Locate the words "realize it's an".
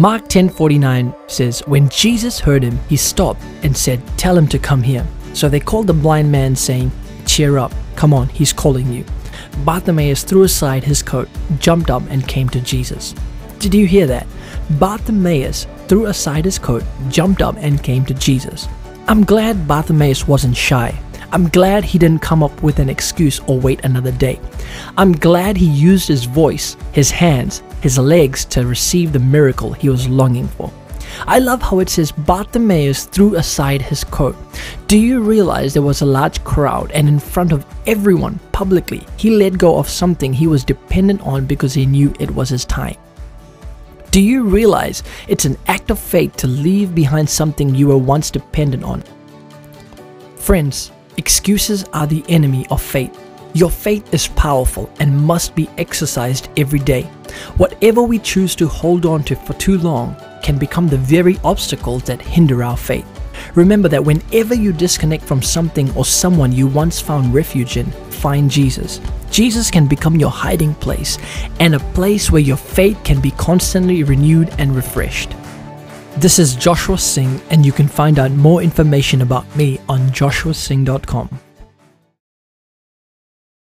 44.42-45.56